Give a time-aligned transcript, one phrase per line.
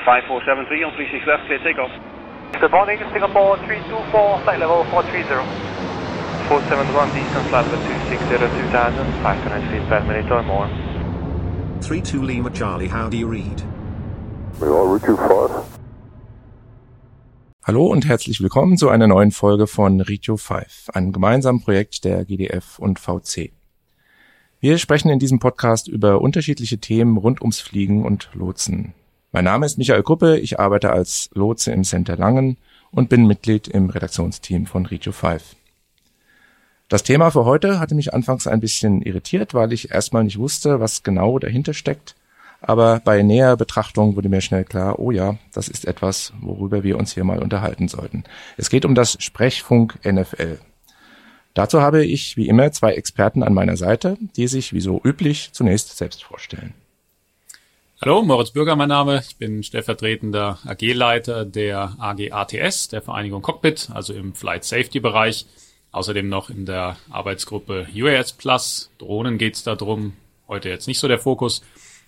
[0.00, 1.92] 5473 on 36 left, clear takeoff.
[2.60, 5.46] The morning, Singapore 324, flight level 430.
[6.48, 8.38] 471 distance level 260
[8.70, 10.68] 2000, 500 feet per minute or more.
[11.80, 13.62] 32 Lima Charlie, how do you read?
[14.60, 15.74] We are route 25.
[17.66, 22.24] Hallo und herzlich willkommen zu einer neuen Folge von Ritio 5, einem gemeinsamen Projekt der
[22.24, 23.52] GDF und VC.
[24.60, 28.94] Wir sprechen in diesem Podcast über unterschiedliche Themen rund ums Fliegen und Lotsen.
[29.34, 32.56] Mein Name ist Michael Kuppe, ich arbeite als Lotse im Center Langen
[32.90, 35.56] und bin Mitglied im Redaktionsteam von Ritio 5.
[36.88, 40.80] Das Thema für heute hatte mich anfangs ein bisschen irritiert, weil ich erstmal nicht wusste,
[40.80, 42.14] was genau dahinter steckt
[42.66, 46.98] aber bei näher Betrachtung wurde mir schnell klar, oh ja, das ist etwas, worüber wir
[46.98, 48.24] uns hier mal unterhalten sollten.
[48.56, 50.58] Es geht um das Sprechfunk NFL.
[51.52, 55.50] Dazu habe ich wie immer zwei Experten an meiner Seite, die sich wie so üblich
[55.52, 56.72] zunächst selbst vorstellen.
[58.02, 59.22] Hallo, Moritz Bürger mein Name.
[59.26, 65.46] Ich bin stellvertretender AG-Leiter der AG ATS, der Vereinigung Cockpit, also im Flight Safety Bereich.
[65.92, 68.90] Außerdem noch in der Arbeitsgruppe UAS Plus.
[68.98, 70.14] Drohnen geht es darum.
[70.48, 71.62] Heute jetzt nicht so der Fokus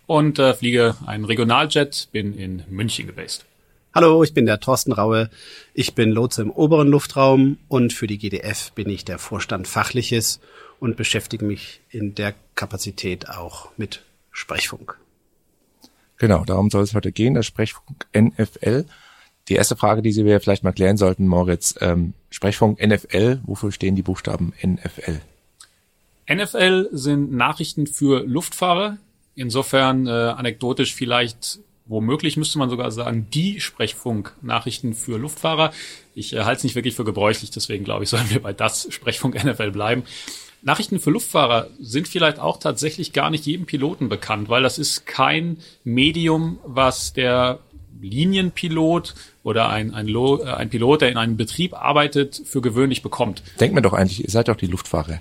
[0.06, 3.46] und äh, fliege einen Regionaljet, bin in München gebased.
[3.94, 5.30] Hallo, ich bin der Thorsten Raue.
[5.72, 10.40] Ich bin Lotse im oberen Luftraum und für die GDF bin ich der Vorstand Fachliches
[10.80, 14.98] und beschäftige mich in der Kapazität auch mit Sprechfunk.
[16.18, 18.84] Genau, darum soll es heute gehen, der Sprechfunk NFL.
[19.48, 23.70] Die erste Frage, die Sie mir vielleicht mal klären sollten, Moritz, ähm, Sprechfunk NFL, wofür
[23.70, 25.20] stehen die Buchstaben NFL?
[26.28, 28.98] NFL sind Nachrichten für Luftfahrer,
[29.36, 35.72] Insofern äh, anekdotisch vielleicht womöglich müsste man sogar sagen, die Sprechfunk-Nachrichten für Luftfahrer.
[36.14, 38.88] Ich äh, halte es nicht wirklich für gebräuchlich, deswegen glaube ich, sollen wir bei das
[38.90, 40.02] Sprechfunk NFL bleiben.
[40.66, 45.06] Nachrichten für Luftfahrer sind vielleicht auch tatsächlich gar nicht jedem Piloten bekannt, weil das ist
[45.06, 47.60] kein Medium, was der
[48.00, 49.14] Linienpilot
[49.44, 53.44] oder ein, ein, Lo, äh, ein Pilot, der in einem Betrieb arbeitet, für gewöhnlich bekommt.
[53.60, 55.20] Denkt mir doch eigentlich, ihr seid doch die Luftfahrer.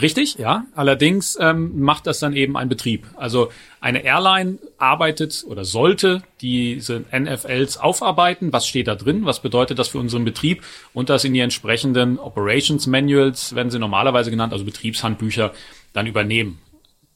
[0.00, 0.66] Richtig, ja.
[0.74, 3.06] Allerdings ähm, macht das dann eben ein Betrieb.
[3.16, 8.52] Also eine Airline arbeitet oder sollte diese NFLs aufarbeiten.
[8.52, 9.24] Was steht da drin?
[9.24, 10.62] Was bedeutet das für unseren Betrieb?
[10.92, 15.52] Und das in die entsprechenden Operations Manuals, werden sie normalerweise genannt, also Betriebshandbücher,
[15.94, 16.58] dann übernehmen.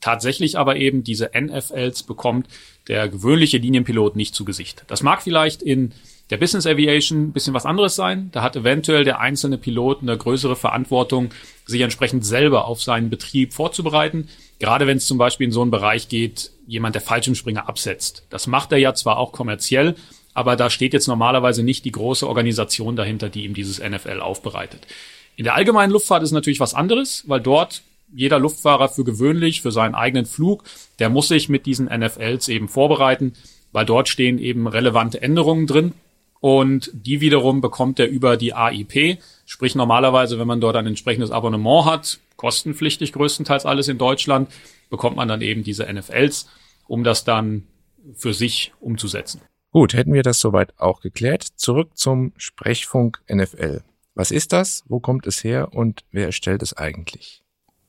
[0.00, 2.46] Tatsächlich aber eben diese NFLs bekommt
[2.88, 4.84] der gewöhnliche Linienpilot nicht zu Gesicht.
[4.86, 5.92] Das mag vielleicht in
[6.30, 8.30] der Business Aviation ein bisschen was anderes sein.
[8.32, 11.30] Da hat eventuell der einzelne Pilot eine größere Verantwortung,
[11.66, 14.28] sich entsprechend selber auf seinen Betrieb vorzubereiten.
[14.60, 18.24] Gerade wenn es zum Beispiel in so einen Bereich geht, jemand der Fallschirmspringer absetzt.
[18.30, 19.96] Das macht er ja zwar auch kommerziell,
[20.32, 24.86] aber da steht jetzt normalerweise nicht die große Organisation dahinter, die ihm dieses NFL aufbereitet.
[25.34, 29.72] In der allgemeinen Luftfahrt ist natürlich was anderes, weil dort jeder Luftfahrer für gewöhnlich, für
[29.72, 30.64] seinen eigenen Flug,
[30.98, 33.34] der muss sich mit diesen NFLs eben vorbereiten,
[33.72, 35.92] weil dort stehen eben relevante Änderungen drin
[36.40, 39.18] und die wiederum bekommt er über die AIP.
[39.44, 44.50] Sprich normalerweise, wenn man dort ein entsprechendes Abonnement hat, kostenpflichtig größtenteils alles in Deutschland,
[44.88, 46.48] bekommt man dann eben diese NFLs,
[46.88, 47.66] um das dann
[48.14, 49.42] für sich umzusetzen.
[49.70, 51.46] Gut, hätten wir das soweit auch geklärt.
[51.54, 53.82] Zurück zum Sprechfunk NFL.
[54.14, 54.82] Was ist das?
[54.88, 55.72] Wo kommt es her?
[55.72, 57.42] Und wer erstellt es eigentlich?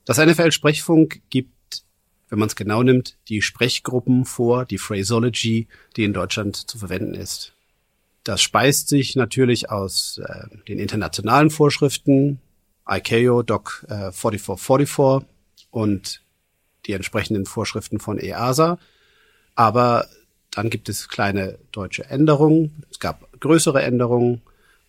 [0.05, 1.83] Das NFL-Sprechfunk gibt,
[2.29, 7.15] wenn man es genau nimmt, die Sprechgruppen vor, die Phraseology, die in Deutschland zu verwenden
[7.15, 7.53] ist.
[8.23, 12.39] Das speist sich natürlich aus äh, den internationalen Vorschriften,
[12.87, 15.27] ICAO Doc äh, 4444
[15.71, 16.21] und
[16.85, 18.77] die entsprechenden Vorschriften von EASA.
[19.55, 20.07] Aber
[20.51, 24.41] dann gibt es kleine deutsche Änderungen, es gab größere Änderungen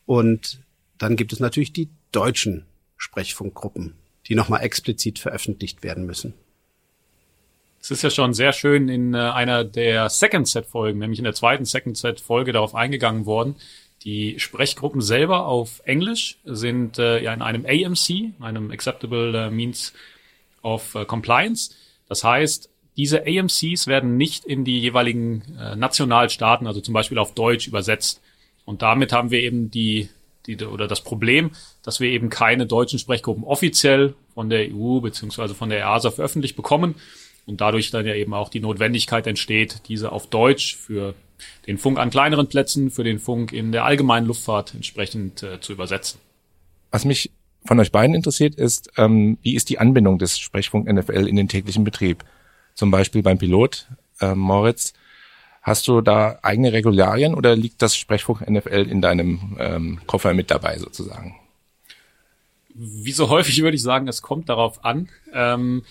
[0.07, 0.61] und
[0.99, 2.67] dann gibt es natürlich die deutschen
[2.97, 3.95] Sprechfunkgruppen,
[4.29, 6.35] die nochmal explizit veröffentlicht werden müssen.
[7.83, 11.25] Es ist ja schon sehr schön in äh, einer der Second Set Folgen, nämlich in
[11.25, 13.57] der zweiten Second Set Folge darauf eingegangen worden.
[14.05, 19.93] Die Sprechgruppen selber auf Englisch sind äh, ja in einem AMC, einem Acceptable äh, Means
[20.63, 21.75] of äh, Compliance.
[22.09, 27.35] Das heißt, diese AMCs werden nicht in die jeweiligen äh, Nationalstaaten, also zum Beispiel auf
[27.35, 28.21] Deutsch übersetzt.
[28.65, 30.09] Und damit haben wir eben die,
[30.47, 31.51] die oder das Problem,
[31.83, 36.55] dass wir eben keine deutschen Sprechgruppen offiziell von der EU beziehungsweise von der EASA veröffentlicht
[36.55, 36.95] bekommen
[37.47, 41.15] und dadurch dann ja eben auch die Notwendigkeit entsteht, diese auf Deutsch für
[41.67, 45.73] den Funk an kleineren Plätzen, für den Funk in der allgemeinen Luftfahrt entsprechend äh, zu
[45.73, 46.21] übersetzen.
[46.91, 47.31] Was mich
[47.65, 51.49] von euch beiden interessiert ist, ähm, wie ist die Anbindung des Sprechfunk NFL in den
[51.49, 52.25] täglichen Betrieb?
[52.75, 53.87] Zum Beispiel beim Pilot,
[54.21, 54.95] äh, Moritz.
[55.63, 60.51] Hast du da eigene Regularien oder liegt das Sprechfunk NFL in deinem ähm, Koffer mit
[60.51, 61.37] dabei sozusagen?
[62.75, 65.09] Wie so häufig würde ich sagen, es kommt darauf an.
[65.33, 65.83] Ähm,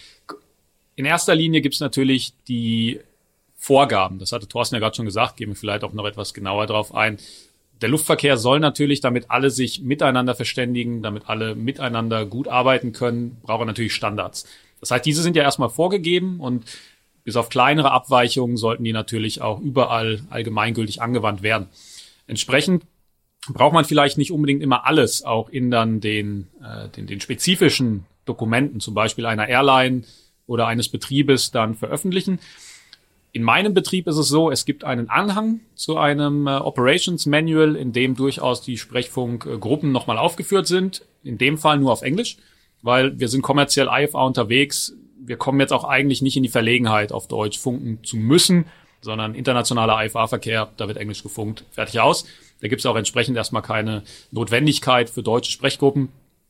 [0.96, 3.00] in erster Linie gibt es natürlich die
[3.56, 4.20] Vorgaben.
[4.20, 6.94] Das hatte Thorsten ja gerade schon gesagt, gehen wir vielleicht auch noch etwas genauer drauf
[6.96, 7.18] ein.
[7.82, 13.38] Der Luftverkehr soll natürlich, damit alle sich miteinander verständigen, damit alle miteinander gut arbeiten können,
[13.42, 14.48] braucht er natürlich Standards.
[14.80, 16.66] Das heißt, diese sind ja erstmal vorgegeben und
[17.24, 21.68] bis auf kleinere Abweichungen sollten die natürlich auch überall allgemeingültig angewandt werden.
[22.28, 22.84] Entsprechend
[23.48, 28.06] braucht man vielleicht nicht unbedingt immer alles auch in dann den, äh, den, den spezifischen
[28.26, 30.04] Dokumenten, zum Beispiel einer Airline
[30.48, 32.40] oder eines Betriebes, dann veröffentlichen.
[33.34, 37.78] In meinem Betrieb ist es so, es gibt einen Anhang zu einem äh, Operations Manual,
[37.78, 41.06] in dem durchaus die Sprechfunkgruppen nochmal aufgeführt sind.
[41.24, 42.38] In dem Fall nur auf Englisch,
[42.82, 44.94] weil wir sind kommerziell IFA unterwegs.
[45.18, 48.66] Wir kommen jetzt auch eigentlich nicht in die Verlegenheit, auf Deutsch funken zu müssen,
[49.02, 52.26] sondern internationaler IFA-Verkehr, da wird Englisch gefunkt, fertig aus.
[52.60, 56.10] Da gibt es auch entsprechend erstmal keine Notwendigkeit für deutsche Sprechgruppen.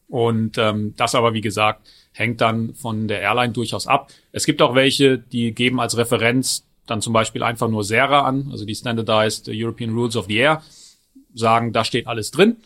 [0.10, 4.12] Und ähm, das aber, wie gesagt, hängt dann von der Airline durchaus ab.
[4.32, 8.50] Es gibt auch welche, die geben als Referenz dann zum Beispiel einfach nur SERA an,
[8.52, 10.62] also die Standardized European Rules of the Air,
[11.34, 12.58] sagen, da steht alles drin.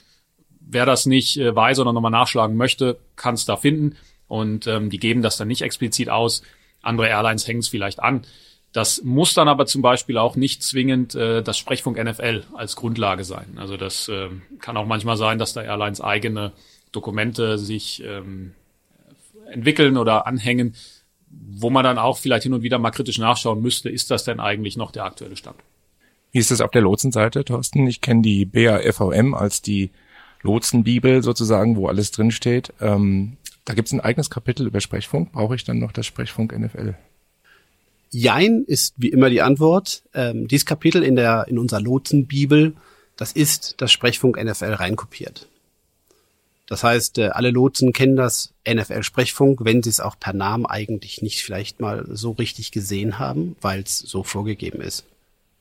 [0.60, 3.98] Wer das nicht äh, weiß oder nochmal nachschlagen möchte, kann es da finden.
[4.28, 6.42] Und ähm, die geben das dann nicht explizit aus.
[6.82, 8.26] Andere Airlines hängen es vielleicht an.
[8.74, 13.24] Das muss dann aber zum Beispiel auch nicht zwingend äh, das Sprechfunk NFL als Grundlage
[13.24, 13.58] sein.
[13.58, 16.52] Also das äh, kann auch manchmal sein, dass da Airlines eigene
[16.92, 18.54] Dokumente sich ähm,
[19.52, 20.76] entwickeln oder anhängen,
[21.30, 24.40] wo man dann auch vielleicht hin und wieder mal kritisch nachschauen müsste, ist das denn
[24.40, 25.58] eigentlich noch der aktuelle Stand?
[26.32, 27.88] Wie ist es auf der Lotsenseite, Thorsten?
[27.88, 29.92] Ich kenne die BAFVM als die
[30.42, 32.74] Lotsenbibel sozusagen, wo alles drinsteht.
[32.80, 35.32] Ähm, da gibt es ein eigenes Kapitel über Sprechfunk.
[35.32, 36.96] Brauche ich dann noch das Sprechfunk NFL?
[38.12, 40.04] Jein ist wie immer die Antwort.
[40.14, 42.76] Ähm, dieses Kapitel in der in unserer Lotsenbibel,
[43.18, 45.48] das ist das Sprechfunk NFL reinkopiert.
[46.68, 51.22] Das heißt, äh, alle Lotsen kennen das NFL-Sprechfunk, wenn sie es auch per Namen eigentlich
[51.22, 55.06] nicht vielleicht mal so richtig gesehen haben, weil es so vorgegeben ist.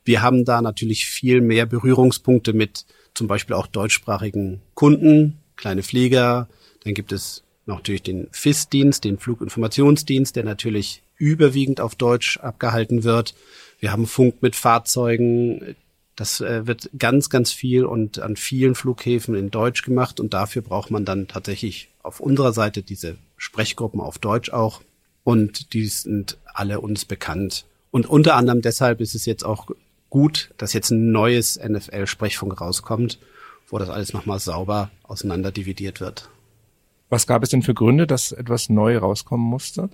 [0.04, 2.84] Wir haben da natürlich viel mehr Berührungspunkte mit
[3.14, 6.48] zum Beispiel auch deutschsprachigen Kunden, kleine Flieger.
[6.84, 13.34] Dann gibt es natürlich den FIS-Dienst, den Fluginformationsdienst, der natürlich überwiegend auf Deutsch abgehalten wird.
[13.78, 15.76] Wir haben Funk mit Fahrzeugen.
[16.16, 20.62] Das äh, wird ganz, ganz viel und an vielen Flughäfen in Deutsch gemacht und dafür
[20.62, 24.80] braucht man dann tatsächlich auf unserer Seite diese Sprechgruppen auf Deutsch auch
[25.24, 27.64] und die sind alle uns bekannt.
[27.90, 29.68] Und unter anderem deshalb ist es jetzt auch
[30.10, 33.18] gut, dass jetzt ein neues NFL-Sprechfunk rauskommt,
[33.68, 36.28] wo das alles nochmal sauber auseinander dividiert wird.
[37.08, 39.88] Was gab es denn für Gründe, dass etwas neu rauskommen musste?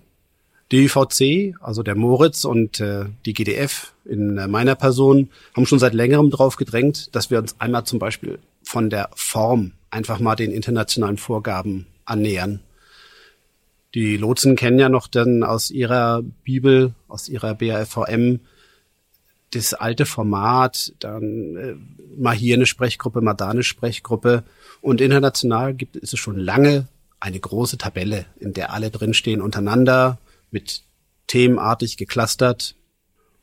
[0.73, 5.81] Die IVC, also der Moritz und äh, die GDF in äh, meiner Person haben schon
[5.81, 10.37] seit längerem drauf gedrängt, dass wir uns einmal zum Beispiel von der Form einfach mal
[10.37, 12.61] den internationalen Vorgaben annähern.
[13.95, 18.39] Die Lotsen kennen ja noch dann aus ihrer Bibel, aus ihrer BAFVM,
[19.53, 21.75] das alte Format, dann äh,
[22.17, 24.45] mal hier eine Sprechgruppe, mal da eine Sprechgruppe.
[24.81, 26.87] Und international gibt es schon lange
[27.19, 30.19] eine große Tabelle, in der alle drinstehen untereinander
[30.53, 30.83] mit
[31.27, 32.75] themenartig geclustert.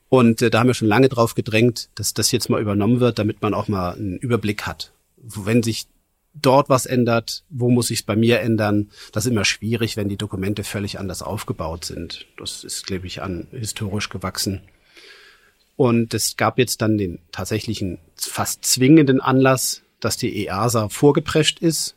[0.09, 3.19] Und äh, da haben wir schon lange drauf gedrängt, dass das jetzt mal übernommen wird,
[3.19, 4.91] damit man auch mal einen Überblick hat.
[5.17, 5.87] Wenn sich
[6.33, 8.89] dort was ändert, wo muss ich es bei mir ändern?
[9.11, 12.27] Das ist immer schwierig, wenn die Dokumente völlig anders aufgebaut sind.
[12.37, 14.61] Das ist, glaube ich, an historisch gewachsen.
[15.75, 21.95] Und es gab jetzt dann den tatsächlichen fast zwingenden Anlass, dass die EASA vorgeprescht ist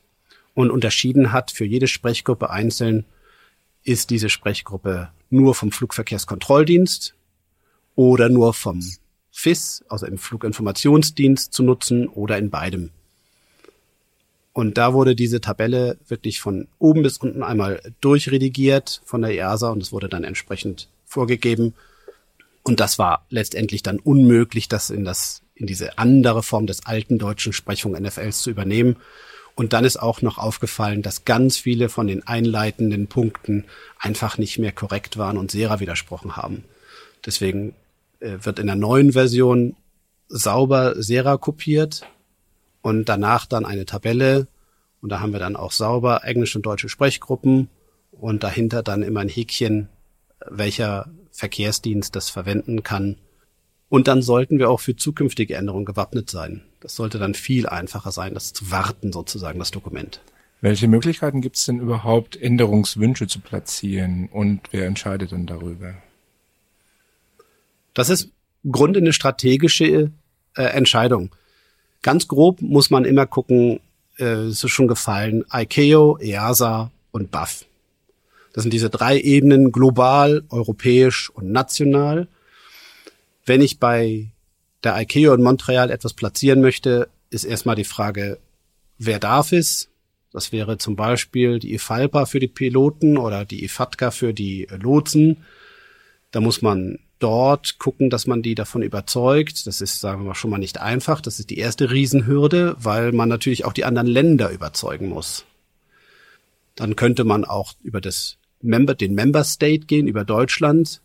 [0.54, 3.04] und unterschieden hat für jede Sprechgruppe einzeln,
[3.90, 7.14] ist diese Sprechgruppe nur vom Flugverkehrskontrolldienst
[7.96, 8.80] oder nur vom
[9.32, 12.90] FIS, also im Fluginformationsdienst zu nutzen oder in beidem.
[14.52, 19.70] Und da wurde diese Tabelle wirklich von oben bis unten einmal durchredigiert von der EASA
[19.70, 21.74] und es wurde dann entsprechend vorgegeben.
[22.62, 27.18] Und das war letztendlich dann unmöglich, das in das, in diese andere Form des alten
[27.18, 28.96] deutschen Sprechfunk NFLs zu übernehmen.
[29.54, 33.64] Und dann ist auch noch aufgefallen, dass ganz viele von den einleitenden Punkten
[33.98, 36.64] einfach nicht mehr korrekt waren und Sera widersprochen haben.
[37.26, 37.74] Deswegen
[38.20, 39.76] äh, wird in der neuen Version
[40.28, 42.06] sauber Sera kopiert
[42.82, 44.46] und danach dann eine Tabelle
[45.00, 47.68] und da haben wir dann auch sauber englische und deutsche Sprechgruppen
[48.12, 49.88] und dahinter dann immer ein Häkchen,
[50.46, 53.16] welcher Verkehrsdienst das verwenden kann.
[53.90, 56.62] Und dann sollten wir auch für zukünftige Änderungen gewappnet sein.
[56.78, 60.22] Das sollte dann viel einfacher sein, das zu warten sozusagen, das Dokument.
[60.62, 65.94] Welche Möglichkeiten gibt es denn überhaupt, Änderungswünsche zu platzieren und wer entscheidet dann darüber?
[67.92, 68.30] Das ist
[68.62, 70.10] im Grunde eine strategische
[70.54, 71.30] äh, Entscheidung.
[72.02, 73.80] Ganz grob muss man immer gucken,
[74.18, 77.64] äh, es ist schon gefallen, ICAO, EASA und BAF.
[78.52, 82.28] Das sind diese drei Ebenen, global, europäisch und national.
[83.50, 84.30] Wenn ich bei
[84.84, 88.38] der ICAO in Montreal etwas platzieren möchte, ist erstmal die Frage,
[88.96, 89.88] wer darf es?
[90.32, 95.38] Das wäre zum Beispiel die IFALPA für die Piloten oder die IFATCA für die Lotsen.
[96.30, 99.66] Da muss man dort gucken, dass man die davon überzeugt.
[99.66, 101.20] Das ist, sagen wir mal, schon mal nicht einfach.
[101.20, 105.44] Das ist die erste Riesenhürde, weil man natürlich auch die anderen Länder überzeugen muss.
[106.76, 111.00] Dann könnte man auch über das Member, den Member State gehen, über Deutschland.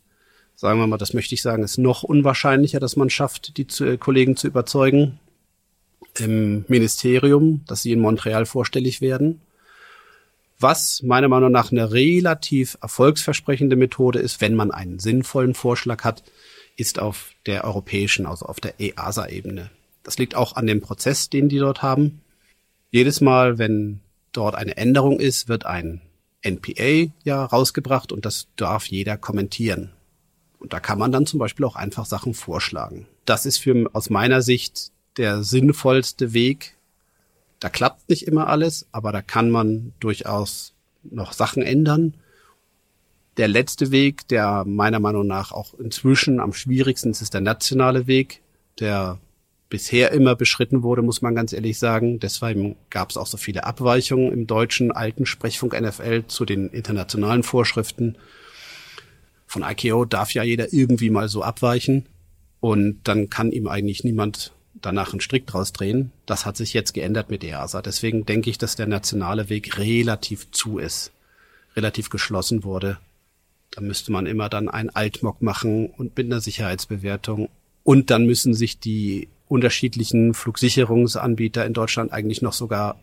[0.55, 3.85] Sagen wir mal, das möchte ich sagen, ist noch unwahrscheinlicher, dass man schafft, die zu,
[3.85, 5.19] äh, Kollegen zu überzeugen
[6.17, 9.41] im Ministerium, dass sie in Montreal vorstellig werden.
[10.57, 16.23] Was meiner Meinung nach eine relativ erfolgsversprechende Methode ist, wenn man einen sinnvollen Vorschlag hat,
[16.77, 19.69] ist auf der europäischen, also auf der EASA-Ebene.
[20.03, 22.21] Das liegt auch an dem Prozess, den die dort haben.
[22.91, 23.99] Jedes Mal, wenn
[24.31, 26.01] dort eine Änderung ist, wird ein
[26.41, 29.91] NPA ja rausgebracht und das darf jeder kommentieren.
[30.59, 33.07] Und da kann man dann zum Beispiel auch einfach Sachen vorschlagen.
[33.25, 36.75] Das ist für aus meiner Sicht der sinnvollste Weg.
[37.59, 42.15] Da klappt nicht immer alles, aber da kann man durchaus noch Sachen ändern.
[43.37, 48.07] Der letzte Weg, der meiner Meinung nach auch inzwischen am schwierigsten ist, ist der nationale
[48.07, 48.41] Weg,
[48.79, 49.19] der
[49.69, 52.19] bisher immer beschritten wurde, muss man ganz ehrlich sagen.
[52.19, 57.43] Deswegen gab es auch so viele Abweichungen im deutschen alten Sprechfunk NFL zu den internationalen
[57.43, 58.15] Vorschriften.
[59.55, 62.07] Von ICAO darf ja jeder irgendwie mal so abweichen
[62.59, 66.11] und dann kann ihm eigentlich niemand danach einen Strick draus drehen.
[66.25, 67.81] Das hat sich jetzt geändert mit EASA.
[67.81, 71.13] Deswegen denke ich, dass der nationale Weg relativ zu ist,
[71.73, 72.97] relativ geschlossen wurde.
[73.71, 77.47] Da müsste man immer dann ein Altmog machen und mit einer Sicherheitsbewertung.
[77.83, 82.99] Und dann müssen sich die unterschiedlichen Flugsicherungsanbieter in Deutschland eigentlich noch sogar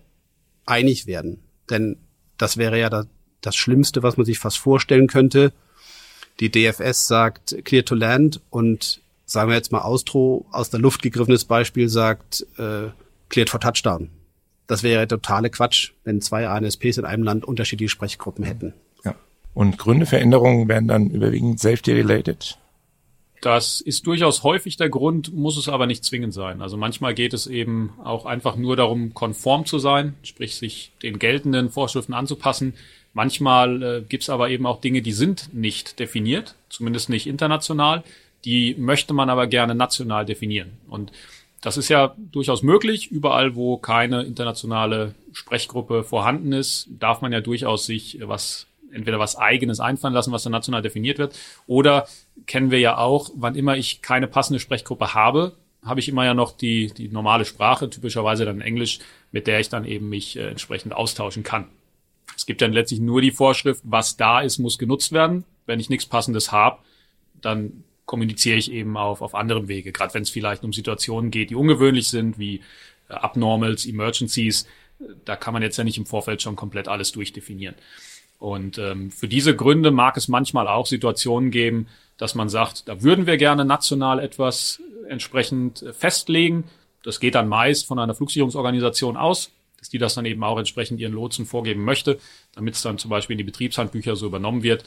[0.66, 1.38] einig werden.
[1.71, 1.97] Denn
[2.37, 3.06] das wäre ja
[3.40, 5.54] das Schlimmste, was man sich fast vorstellen könnte.
[6.42, 11.00] Die DFS sagt Clear to Land und sagen wir jetzt mal Austro aus der Luft
[11.00, 12.88] gegriffenes Beispiel sagt äh,
[13.28, 14.11] Cleared for Touchdown.
[14.66, 18.75] Das wäre totale Quatsch, wenn zwei ANSPs in einem Land unterschiedliche Sprechgruppen hätten.
[19.04, 19.14] Ja.
[19.54, 22.58] Und Gründe für Änderungen wären dann überwiegend safety-related?
[23.40, 26.61] Das ist durchaus häufig der Grund, muss es aber nicht zwingend sein.
[26.61, 31.20] Also manchmal geht es eben auch einfach nur darum, konform zu sein, sprich sich den
[31.20, 32.75] geltenden Vorschriften anzupassen.
[33.14, 38.02] Manchmal äh, gibt es aber eben auch Dinge, die sind nicht definiert, zumindest nicht international.
[38.45, 40.73] Die möchte man aber gerne national definieren.
[40.88, 41.12] Und
[41.61, 43.11] das ist ja durchaus möglich.
[43.11, 49.37] Überall, wo keine internationale Sprechgruppe vorhanden ist, darf man ja durchaus sich was entweder was
[49.37, 52.07] eigenes einfallen lassen, was dann national definiert wird, oder
[52.47, 55.54] kennen wir ja auch, wann immer ich keine passende Sprechgruppe habe,
[55.85, 59.00] habe ich immer ja noch die, die normale Sprache, typischerweise dann Englisch,
[59.33, 61.66] mit der ich dann eben mich äh, entsprechend austauschen kann.
[62.36, 65.44] Es gibt dann letztlich nur die Vorschrift, was da ist, muss genutzt werden.
[65.66, 66.78] Wenn ich nichts Passendes habe,
[67.40, 71.50] dann kommuniziere ich eben auf, auf anderem Wege, gerade wenn es vielleicht um Situationen geht,
[71.50, 72.60] die ungewöhnlich sind, wie
[73.08, 74.66] äh, Abnormals, Emergencies.
[75.24, 77.74] Da kann man jetzt ja nicht im Vorfeld schon komplett alles durchdefinieren.
[78.38, 81.86] Und ähm, für diese Gründe mag es manchmal auch Situationen geben,
[82.18, 86.64] dass man sagt, da würden wir gerne national etwas entsprechend äh, festlegen.
[87.04, 89.52] Das geht dann meist von einer Flugsicherungsorganisation aus,
[89.82, 92.20] dass die das dann eben auch entsprechend ihren Lotsen vorgeben möchte,
[92.54, 94.84] damit es dann zum Beispiel in die Betriebshandbücher so übernommen wird.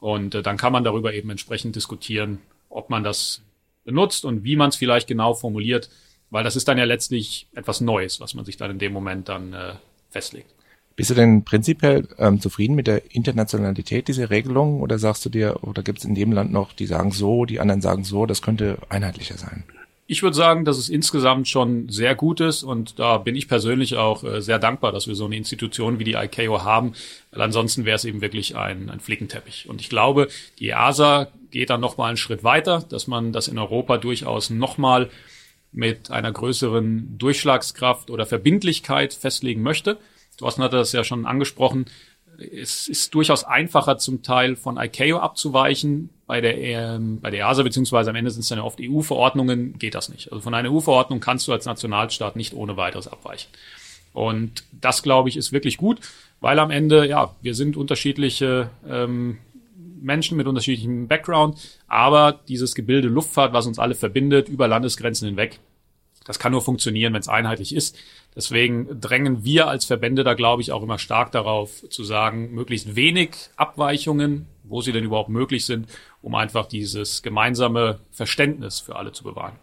[0.00, 2.38] Und äh, dann kann man darüber eben entsprechend diskutieren,
[2.70, 3.42] ob man das
[3.84, 5.90] benutzt und wie man es vielleicht genau formuliert,
[6.30, 9.28] weil das ist dann ja letztlich etwas Neues, was man sich dann in dem Moment
[9.28, 9.74] dann äh,
[10.08, 10.54] festlegt.
[10.96, 15.62] Bist du denn prinzipiell ähm, zufrieden mit der Internationalität dieser Regelung oder sagst du dir,
[15.62, 18.40] oder gibt es in dem Land noch, die sagen so, die anderen sagen so, das
[18.40, 19.64] könnte einheitlicher sein?
[20.10, 23.96] Ich würde sagen, dass es insgesamt schon sehr gut ist und da bin ich persönlich
[23.96, 26.94] auch äh, sehr dankbar, dass wir so eine Institution wie die ICAO haben,
[27.30, 29.68] weil ansonsten wäre es eben wirklich ein, ein Flickenteppich.
[29.68, 30.28] Und ich glaube,
[30.60, 35.10] die EASA geht dann nochmal einen Schritt weiter, dass man das in Europa durchaus nochmal
[35.72, 39.98] mit einer größeren Durchschlagskraft oder Verbindlichkeit festlegen möchte.
[40.38, 41.84] Thorsten hatte das ja schon angesprochen.
[42.38, 46.10] Es ist durchaus einfacher zum Teil von ICAO abzuweichen.
[46.26, 49.94] Bei der, ähm, bei der EASA beziehungsweise am Ende sind es dann oft EU-Verordnungen, geht
[49.94, 50.30] das nicht.
[50.30, 53.48] Also von einer EU-Verordnung kannst du als Nationalstaat nicht ohne weiteres abweichen.
[54.12, 56.00] Und das, glaube ich, ist wirklich gut,
[56.40, 59.38] weil am Ende, ja, wir sind unterschiedliche ähm,
[60.00, 65.58] Menschen mit unterschiedlichem Background, aber dieses Gebilde Luftfahrt, was uns alle verbindet, über Landesgrenzen hinweg,
[66.28, 67.96] das kann nur funktionieren, wenn es einheitlich ist.
[68.36, 72.94] Deswegen drängen wir als Verbände da, glaube ich, auch immer stark darauf zu sagen, möglichst
[72.94, 75.88] wenig Abweichungen, wo sie denn überhaupt möglich sind,
[76.20, 79.56] um einfach dieses gemeinsame Verständnis für alle zu bewahren.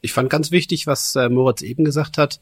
[0.00, 2.40] Ich fand ganz wichtig, was äh, Moritz eben gesagt hat,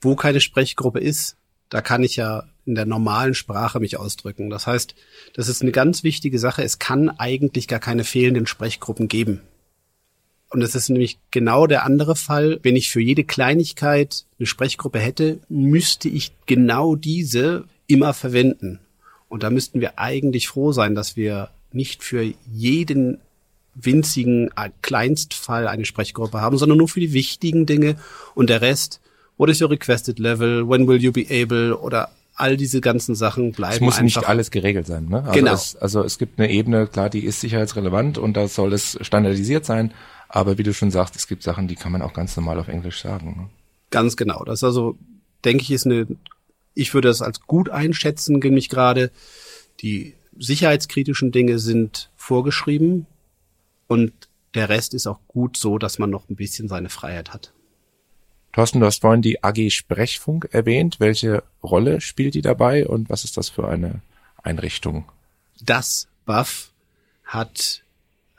[0.00, 1.36] wo keine Sprechgruppe ist,
[1.70, 4.48] da kann ich ja in der normalen Sprache mich ausdrücken.
[4.48, 4.94] Das heißt,
[5.34, 6.62] das ist eine ganz wichtige Sache.
[6.62, 9.40] Es kann eigentlich gar keine fehlenden Sprechgruppen geben.
[10.50, 12.58] Und es ist nämlich genau der andere Fall.
[12.62, 18.80] Wenn ich für jede Kleinigkeit eine Sprechgruppe hätte, müsste ich genau diese immer verwenden.
[19.28, 23.18] Und da müssten wir eigentlich froh sein, dass wir nicht für jeden
[23.74, 24.50] winzigen
[24.82, 27.96] Kleinstfall eine Sprechgruppe haben, sondern nur für die wichtigen Dinge
[28.34, 29.00] und der Rest,
[29.38, 33.52] what is your requested level, when will you be able oder all diese ganzen Sachen
[33.52, 33.74] bleiben.
[33.74, 35.06] Es muss einfach nicht alles geregelt sein.
[35.08, 35.22] Ne?
[35.22, 35.52] Also Genau.
[35.52, 39.64] Es, also es gibt eine Ebene, klar, die ist sicherheitsrelevant und da soll es standardisiert
[39.64, 39.92] sein.
[40.32, 42.68] Aber wie du schon sagst, es gibt Sachen, die kann man auch ganz normal auf
[42.68, 43.34] Englisch sagen.
[43.36, 43.50] Ne?
[43.90, 44.44] Ganz genau.
[44.44, 44.96] Das also,
[45.44, 46.06] denke ich, ist eine,
[46.74, 49.10] ich würde das als gut einschätzen, nämlich gerade
[49.80, 53.06] die sicherheitskritischen Dinge sind vorgeschrieben
[53.88, 54.12] und
[54.54, 57.52] der Rest ist auch gut so, dass man noch ein bisschen seine Freiheit hat.
[58.52, 61.00] Thorsten, du hast vorhin die AG Sprechfunk erwähnt.
[61.00, 64.00] Welche Rolle spielt die dabei und was ist das für eine
[64.42, 65.04] Einrichtung?
[65.60, 66.70] Das BAF
[67.24, 67.82] hat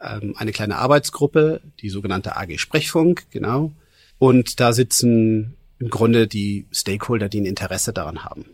[0.02, 3.72] ähm, eine kleine Arbeitsgruppe, die sogenannte AG Sprechfunk, genau.
[4.20, 8.46] Und da sitzen im Grunde die Stakeholder, die ein Interesse daran haben.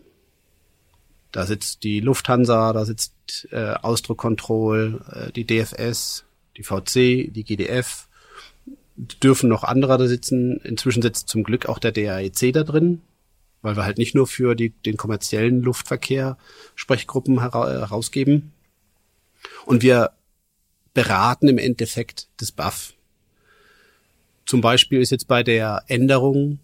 [1.30, 3.12] Da sitzt die Lufthansa, da sitzt
[3.50, 6.24] äh, Austro Control, äh, die DFS,
[6.56, 8.08] die VC, die GDF,
[8.96, 10.58] dürfen noch andere da sitzen.
[10.58, 13.02] Inzwischen sitzt zum Glück auch der DAEC da drin,
[13.62, 16.38] weil wir halt nicht nur für die, den kommerziellen Luftverkehr
[16.74, 18.52] Sprechgruppen hera herausgeben.
[19.66, 20.12] Und wir
[21.02, 22.94] beraten im Endeffekt das BAF.
[24.46, 26.58] Zum Beispiel ist jetzt bei der Änderung,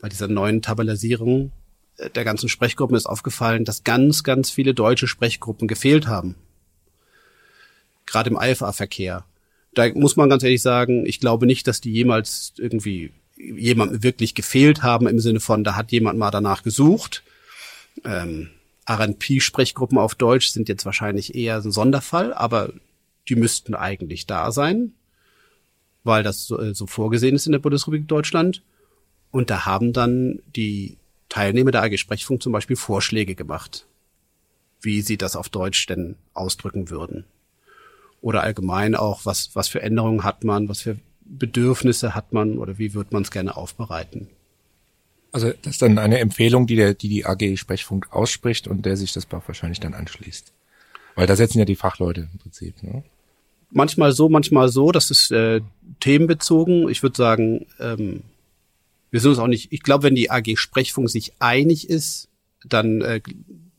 [0.00, 1.52] bei dieser neuen Tabellisierung
[1.96, 6.34] äh, der ganzen Sprechgruppen ist aufgefallen, dass ganz, ganz viele deutsche Sprechgruppen gefehlt haben.
[8.06, 9.24] Gerade im IFA-Verkehr
[9.74, 14.34] da muss man ganz ehrlich sagen, ich glaube nicht, dass die jemals irgendwie jemandem wirklich
[14.34, 17.22] gefehlt haben im Sinne von, da hat jemand mal danach gesucht.
[18.04, 18.50] Ähm,
[18.88, 22.72] RP-Sprechgruppen auf Deutsch sind jetzt wahrscheinlich eher ein Sonderfall, aber
[23.30, 24.92] die müssten eigentlich da sein,
[26.04, 28.62] weil das so, äh, so vorgesehen ist in der Bundesrepublik Deutschland.
[29.30, 30.96] Und da haben dann die
[31.28, 33.86] Teilnehmer der AG Sprechfunk zum Beispiel Vorschläge gemacht,
[34.82, 37.24] wie sie das auf Deutsch denn ausdrücken würden
[38.20, 42.78] oder allgemein auch, was, was für Änderungen hat man, was für Bedürfnisse hat man oder
[42.78, 44.28] wie wird man es gerne aufbereiten.
[45.32, 48.96] Also das ist dann eine Empfehlung, die der, die, die AG Sprechfunk ausspricht und der
[48.96, 50.52] sich das wahrscheinlich dann anschließt.
[51.14, 52.82] Weil da setzen ja die Fachleute im Prinzip.
[52.82, 53.04] Ne?
[53.70, 54.92] Manchmal so, manchmal so.
[54.92, 55.60] Das ist äh,
[56.00, 56.88] themenbezogen.
[56.88, 58.22] Ich würde sagen, ähm,
[59.10, 59.72] wir sind uns auch nicht.
[59.72, 62.28] Ich glaube, wenn die AG Sprechfunk sich einig ist,
[62.64, 63.20] dann äh,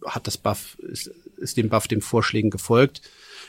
[0.05, 3.01] hat das BAF ist, ist dem BAF den Vorschlägen gefolgt.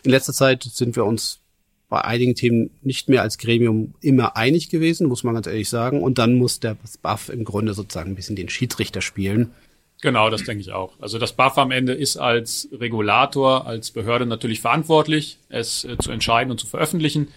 [0.03, 1.41] In letzter Zeit sind wir uns
[1.89, 6.03] bei einigen Themen nicht mehr als Gremium immer einig gewesen, muss man ganz ehrlich sagen.
[6.03, 9.51] Und dann muss der BAF im Grunde sozusagen ein bisschen den Schiedsrichter spielen.
[10.03, 10.95] Genau, das denke ich auch.
[11.01, 16.11] Also das BAF am Ende ist als Regulator, als Behörde natürlich verantwortlich, es äh, zu
[16.11, 17.29] entscheiden und zu veröffentlichen.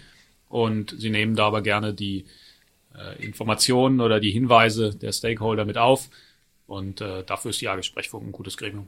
[0.50, 2.26] Und sie nehmen da aber gerne die
[2.96, 6.10] äh, Informationen oder die Hinweise der Stakeholder mit auf.
[6.66, 8.88] Und äh, dafür ist die AG Sprechfunk ein gutes Gremium.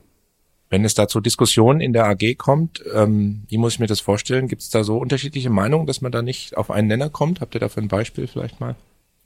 [0.70, 4.00] Wenn es da zu Diskussionen in der AG kommt, ähm, wie muss ich mir das
[4.00, 4.48] vorstellen?
[4.48, 7.40] Gibt es da so unterschiedliche Meinungen, dass man da nicht auf einen Nenner kommt?
[7.40, 8.74] Habt ihr dafür ein Beispiel vielleicht mal?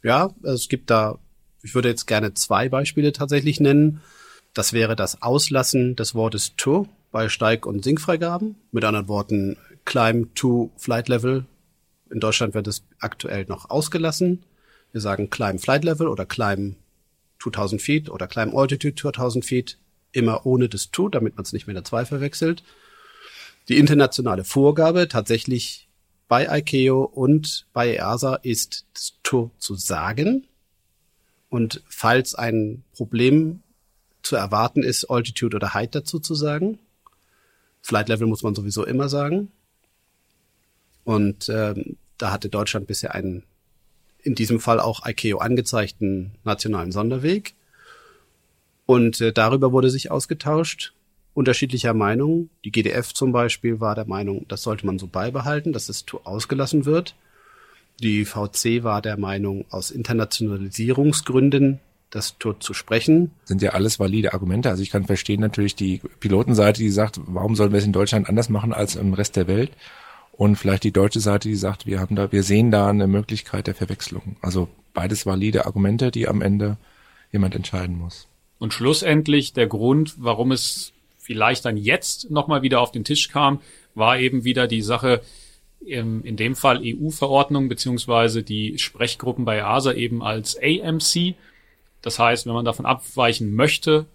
[0.02, 1.18] Ja, es gibt da,
[1.62, 4.02] ich würde jetzt gerne zwei Beispiele tatsächlich nennen.
[4.54, 8.56] Das wäre das Auslassen des Wortes to bei Steig- und Sinkfreigaben.
[8.70, 11.46] Mit anderen Worten, Climb to Flight Level.
[12.10, 14.44] In Deutschland wird es aktuell noch ausgelassen.
[14.92, 16.76] Wir sagen Climb Flight Level oder Climb
[17.42, 19.78] 2000 Feet oder Climb Altitude 2000 Feet
[20.12, 22.62] immer ohne das To, damit man es nicht mit der 2 verwechselt.
[23.68, 25.88] Die internationale Vorgabe tatsächlich
[26.28, 30.46] bei ICAO und bei EASA ist das To zu sagen.
[31.48, 33.61] Und falls ein Problem
[34.32, 36.78] zu erwarten ist, Altitude oder Height dazu zu sagen.
[37.82, 39.52] Flight Level muss man sowieso immer sagen.
[41.04, 43.42] Und ähm, da hatte Deutschland bisher einen,
[44.22, 47.52] in diesem Fall auch ICAO angezeigten nationalen Sonderweg.
[48.86, 50.94] Und äh, darüber wurde sich ausgetauscht,
[51.34, 52.48] unterschiedlicher Meinung.
[52.64, 56.86] Die GDF zum Beispiel war der Meinung, das sollte man so beibehalten, dass es ausgelassen
[56.86, 57.14] wird.
[58.00, 61.80] Die VC war der Meinung, aus Internationalisierungsgründen
[62.12, 63.32] das dort zu sprechen.
[63.44, 64.68] Sind ja alles valide Argumente.
[64.68, 68.28] Also ich kann verstehen natürlich die Pilotenseite, die sagt, warum sollen wir es in Deutschland
[68.28, 69.72] anders machen als im Rest der Welt?
[70.32, 73.66] Und vielleicht die deutsche Seite, die sagt, wir haben da, wir sehen da eine Möglichkeit
[73.66, 74.36] der Verwechslung.
[74.42, 76.76] Also beides valide Argumente, die am Ende
[77.32, 78.28] jemand entscheiden muss.
[78.58, 83.60] Und schlussendlich der Grund, warum es vielleicht dann jetzt nochmal wieder auf den Tisch kam,
[83.94, 85.22] war eben wieder die Sache,
[85.84, 91.34] im, in dem Fall EU-Verordnung beziehungsweise die Sprechgruppen bei ASA eben als AMC.
[92.02, 94.06] Das heißt, wenn man davon abweichen möchte,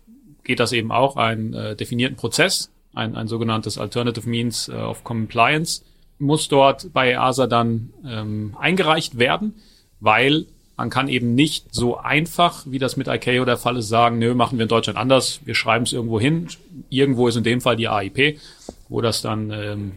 [0.44, 5.84] geht das eben auch einen äh, definierten Prozess, ein, ein sogenanntes Alternative Means of Compliance.
[6.20, 9.54] muss dort bei EASA dann ähm, eingereicht werden,
[10.00, 10.46] weil
[10.78, 14.36] man kann eben nicht so einfach, wie das mit ICAO der Fall ist, sagen, nö,
[14.36, 16.48] machen wir in Deutschland anders, wir schreiben es irgendwo hin.
[16.90, 18.40] Irgendwo ist in dem Fall die AIP,
[18.88, 19.92] wo das dann ähm,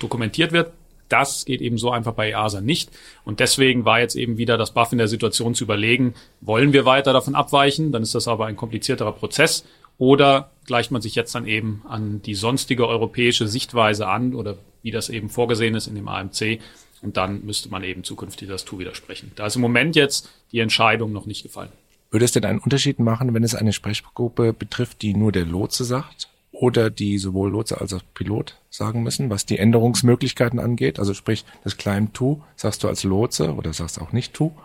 [0.00, 0.72] dokumentiert wird.
[1.08, 2.90] Das geht eben so einfach bei EASA nicht.
[3.24, 6.84] Und deswegen war jetzt eben wieder das BAF in der Situation zu überlegen, wollen wir
[6.84, 7.92] weiter davon abweichen?
[7.92, 9.64] Dann ist das aber ein komplizierterer Prozess.
[9.98, 14.90] Oder gleicht man sich jetzt dann eben an die sonstige europäische Sichtweise an oder wie
[14.90, 16.60] das eben vorgesehen ist in dem AMC
[17.02, 19.32] und dann müsste man eben zukünftig das TU widersprechen.
[19.36, 21.70] Da ist im Moment jetzt die Entscheidung noch nicht gefallen.
[22.10, 25.84] Würde es denn einen Unterschied machen, wenn es eine Sprechgruppe betrifft, die nur der Lotse
[25.84, 26.28] sagt
[26.60, 30.98] oder die sowohl Lotse als auch Pilot sagen müssen, was die Änderungsmöglichkeiten angeht?
[30.98, 34.56] Also sprich, das Climb To sagst du als Lotse oder sagst auch nicht To.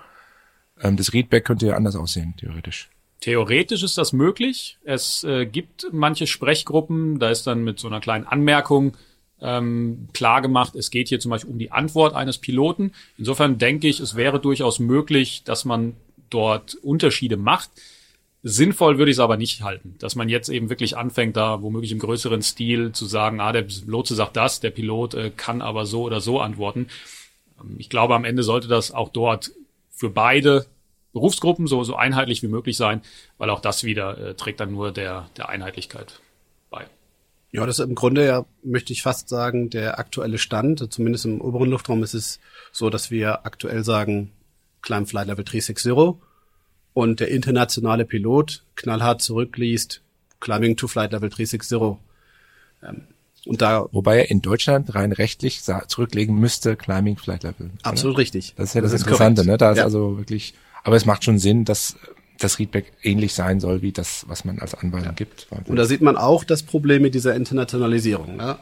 [0.82, 2.90] Ähm, das Readback könnte ja anders aussehen, theoretisch.
[3.20, 4.78] Theoretisch ist das möglich.
[4.84, 8.98] Es äh, gibt manche Sprechgruppen, da ist dann mit so einer kleinen Anmerkung
[9.42, 12.94] ähm, klar gemacht, es geht hier zum Beispiel um die Antwort eines Piloten.
[13.18, 15.96] Insofern denke ich, es wäre durchaus möglich, dass man
[16.30, 17.72] dort Unterschiede macht.
[18.44, 21.92] Sinnvoll würde ich es aber nicht halten, dass man jetzt eben wirklich anfängt, da womöglich
[21.92, 25.86] im größeren Stil zu sagen, ah, der Lotse sagt das, der Pilot äh, kann aber
[25.86, 26.88] so oder so antworten.
[27.60, 29.52] Ähm, ich glaube, am Ende sollte das auch dort
[29.92, 30.66] für beide
[31.14, 33.02] Berufsgruppen so, so einheitlich wie möglich sein,
[33.38, 36.20] weil auch das wieder äh, trägt dann nur der, der Einheitlichkeit
[36.72, 36.88] bei.
[37.52, 40.92] Ja, das ist im Grunde ja, möchte ich fast sagen, der aktuelle Stand.
[40.92, 42.40] Zumindest im oberen Luftraum ist es
[42.72, 44.32] so, dass wir aktuell sagen,
[44.82, 46.31] Climb Flight Level 360
[46.94, 50.02] und der internationale Pilot knallhart zurückliest,
[50.40, 51.98] Climbing to Flight Level 360.
[52.84, 53.02] Ähm,
[53.46, 57.72] und da, Wobei er in Deutschland rein rechtlich zurücklegen müsste, Climbing Flight Level.
[57.82, 58.22] Absolut oder?
[58.22, 58.54] richtig.
[58.56, 59.58] Das ist ja das, das Interessante, ne?
[59.58, 59.84] Da ist ja.
[59.84, 61.96] also wirklich, aber es macht schon Sinn, dass
[62.38, 65.12] das Readback ähnlich sein soll wie das, was man als Anwalt ja.
[65.12, 65.48] gibt.
[65.68, 68.38] Und da sieht man auch das Problem mit dieser Internationalisierung.
[68.40, 68.60] Ja?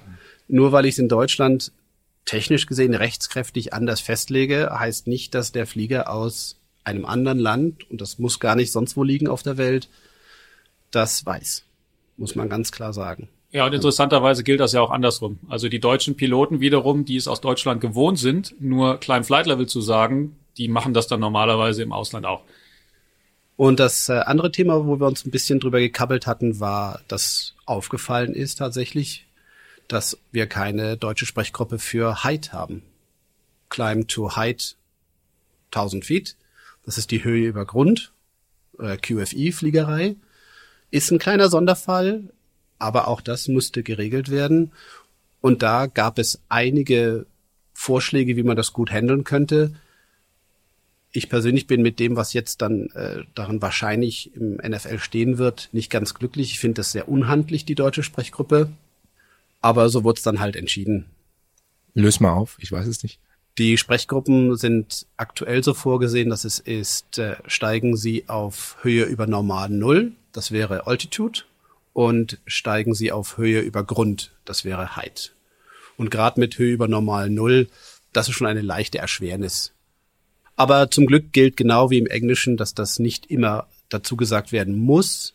[0.47, 1.71] Nur weil ich es in Deutschland
[2.25, 6.58] technisch gesehen rechtskräftig anders festlege, heißt nicht, dass der Flieger aus
[6.89, 9.89] einem anderen Land, und das muss gar nicht sonst wo liegen auf der Welt,
[10.91, 11.63] das weiß.
[12.17, 13.29] Muss man ganz klar sagen.
[13.51, 15.39] Ja, und interessanterweise gilt das ja auch andersrum.
[15.47, 19.67] Also die deutschen Piloten wiederum, die es aus Deutschland gewohnt sind, nur Klein Flight Level
[19.67, 22.43] zu sagen, die machen das dann normalerweise im Ausland auch.
[23.55, 27.55] Und das äh, andere Thema, wo wir uns ein bisschen drüber gekabbelt hatten, war, dass
[27.65, 29.25] aufgefallen ist tatsächlich,
[29.87, 32.83] dass wir keine deutsche Sprechgruppe für Height haben.
[33.69, 34.75] Climb to Height
[35.71, 36.35] 1000 Feet.
[36.89, 38.11] Das ist die Höhe über Grund.
[38.79, 40.15] Äh, QFI-Fliegerei.
[40.89, 42.23] Ist ein kleiner Sonderfall,
[42.79, 44.71] aber auch das musste geregelt werden.
[45.39, 47.27] Und da gab es einige
[47.73, 49.75] Vorschläge, wie man das gut handeln könnte
[51.11, 55.69] ich persönlich bin mit dem, was jetzt dann äh, darin wahrscheinlich im NFL stehen wird,
[55.71, 56.51] nicht ganz glücklich.
[56.51, 58.69] Ich finde das sehr unhandlich, die deutsche Sprechgruppe.
[59.61, 61.05] Aber so wurde es dann halt entschieden.
[61.93, 63.19] Löse mal auf, ich weiß es nicht.
[63.59, 69.27] Die Sprechgruppen sind aktuell so vorgesehen, dass es ist, äh, steigen sie auf Höhe über
[69.27, 71.41] normal Null, das wäre Altitude,
[71.93, 75.33] und steigen sie auf Höhe über Grund, das wäre Height.
[75.97, 77.67] Und gerade mit Höhe über normal Null,
[78.13, 79.73] das ist schon eine leichte Erschwernis
[80.59, 84.77] aber zum Glück gilt genau wie im Englischen, dass das nicht immer dazu gesagt werden
[84.77, 85.33] muss,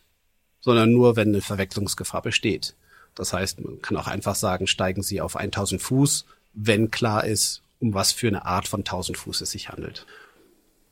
[0.61, 2.75] sondern nur, wenn eine Verwechslungsgefahr besteht.
[3.15, 7.63] Das heißt, man kann auch einfach sagen, steigen Sie auf 1000 Fuß, wenn klar ist,
[7.85, 10.05] um was für eine Art von 1000 Fuß es sich handelt.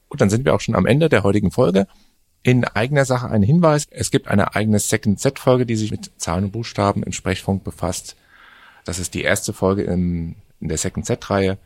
[0.10, 1.88] Gut, dann sind wir auch schon am Ende der heutigen Folge.
[2.44, 3.88] In eigener Sache ein Hinweis.
[3.90, 7.64] Es gibt eine eigene Second Set Folge, die sich mit Zahlen und Buchstaben im Sprechfunk
[7.64, 8.16] befasst.
[8.86, 11.58] Das ist die erste Folge in, in der Second Set Reihe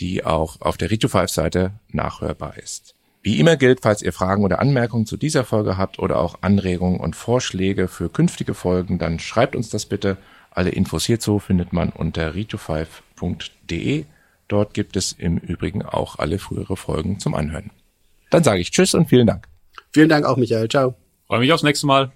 [0.00, 2.94] die auch auf der Rito 5 Seite nachhörbar ist.
[3.22, 7.00] Wie immer gilt, falls ihr Fragen oder Anmerkungen zu dieser Folge habt oder auch Anregungen
[7.00, 10.16] und Vorschläge für künftige Folgen, dann schreibt uns das bitte.
[10.50, 14.06] Alle Infos hierzu findet man unter rito5.de.
[14.50, 17.70] Dort gibt es im Übrigen auch alle frühere Folgen zum Anhören.
[18.30, 19.46] Dann sage ich Tschüss und vielen Dank.
[19.92, 20.68] Vielen Dank auch, Michael.
[20.68, 20.96] Ciao.
[21.28, 22.10] Freue mich aufs nächste Mal.